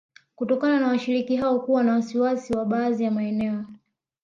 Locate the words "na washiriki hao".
0.79-1.59